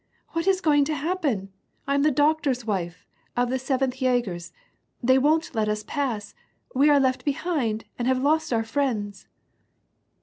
[0.29, 1.51] What is going to happen?
[1.85, 3.05] I am the doctor's wife,
[3.37, 4.51] of the Seventh Jagers.
[5.03, 6.33] They won't let us pass,
[6.73, 9.27] we are left behind, and have lost our friends."